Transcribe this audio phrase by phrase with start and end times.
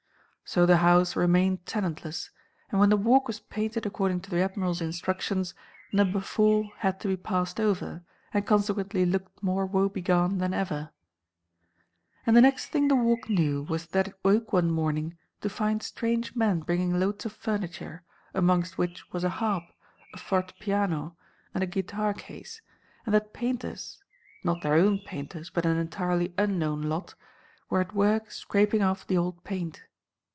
[0.53, 2.29] So the house remained tenantless,
[2.69, 5.53] and when the Walk was painted according to the Admiral's instructions,
[5.93, 8.03] Number Four had to be passed over,
[8.33, 10.89] and consequently looked more woe begone than ever.
[12.25, 15.81] And the next thing the Walk knew was that it woke one morning to find
[15.81, 19.63] strange men bringing loads of furniture, amongst which was a harp,
[20.13, 21.15] a forte piano,
[21.53, 22.61] and a guitar case,
[23.05, 29.07] and that painters—not their own painters, but an entirely unknown lot—were at work scraping off
[29.07, 29.83] the old paint.